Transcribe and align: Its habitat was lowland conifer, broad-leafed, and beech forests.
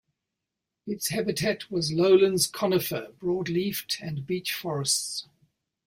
Its 0.87 1.09
habitat 1.09 1.69
was 1.69 1.91
lowland 1.93 2.47
conifer, 2.51 3.11
broad-leafed, 3.19 3.99
and 4.01 4.25
beech 4.25 4.51
forests. 4.51 5.27